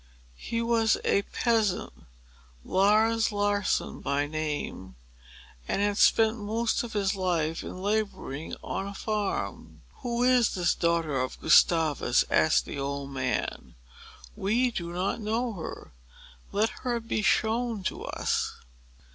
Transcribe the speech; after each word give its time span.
He 0.39 0.63
was 0.63 0.97
a 1.03 1.21
peasant, 1.21 1.93
Lars 2.65 3.31
Larrson 3.31 3.99
by 4.01 4.25
name, 4.25 4.95
and 5.67 5.79
had 5.79 5.99
spent 5.99 6.39
most 6.39 6.81
of 6.81 6.93
his 6.93 7.15
life 7.15 7.61
in 7.61 7.77
laboring 7.83 8.55
on 8.63 8.87
a 8.87 8.95
farm. 8.95 9.83
"Who 9.97 10.23
is 10.23 10.55
this 10.55 10.73
daughter 10.73 11.21
of 11.21 11.39
Gustavus?" 11.39 12.25
asked 12.31 12.65
the 12.65 12.79
old 12.79 13.11
man. 13.11 13.75
"We 14.35 14.71
do 14.71 14.91
not 14.91 15.21
know 15.21 15.53
her. 15.53 15.91
Let 16.51 16.69
her 16.81 16.99
be 16.99 17.21
shown 17.21 17.83
to 17.83 18.03
us." 18.05 18.53